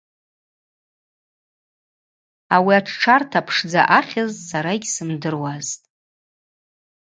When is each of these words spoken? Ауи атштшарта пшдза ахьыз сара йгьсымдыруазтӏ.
Ауи 2.55 2.73
атштшарта 2.79 3.39
пшдза 3.47 3.81
ахьыз 3.99 4.31
сара 4.49 4.71
йгьсымдыруазтӏ. 4.77 5.83